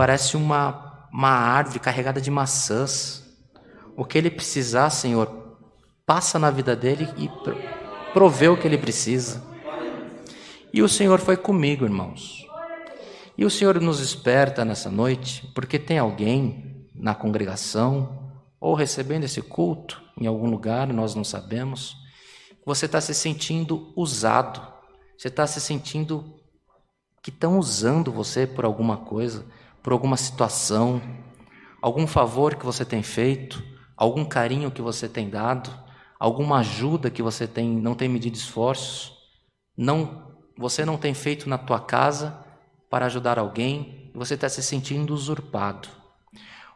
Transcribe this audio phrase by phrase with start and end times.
[0.00, 3.22] parece uma, uma árvore carregada de maçãs.
[3.94, 5.58] O que ele precisar, Senhor,
[6.06, 7.30] passa na vida dele e
[8.14, 9.44] provê o que ele precisa.
[10.72, 12.46] E o Senhor foi comigo, irmãos.
[13.36, 19.42] E o Senhor nos esperta nessa noite, porque tem alguém na congregação ou recebendo esse
[19.42, 21.94] culto em algum lugar, nós não sabemos.
[22.64, 24.66] Você está se sentindo usado,
[25.18, 26.40] você está se sentindo
[27.22, 29.44] que estão usando você por alguma coisa,
[29.82, 31.00] por alguma situação,
[31.80, 33.62] algum favor que você tem feito,
[33.96, 35.70] algum carinho que você tem dado,
[36.18, 39.12] alguma ajuda que você tem, não tem medido esforços,
[39.76, 42.38] não, você não tem feito na tua casa
[42.90, 45.88] para ajudar alguém, você está se sentindo usurpado.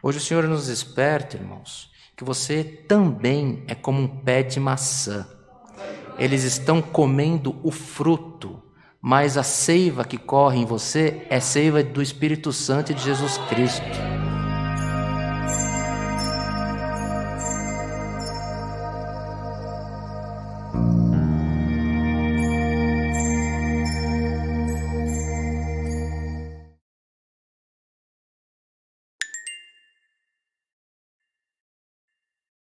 [0.02, 5.26] Hoje o Senhor nos desperta, irmãos, que você também é como um pé de maçã.
[6.18, 8.62] Eles estão comendo o fruto
[9.06, 13.36] mas a seiva que corre em você é seiva do Espírito Santo e de Jesus
[13.50, 13.84] Cristo.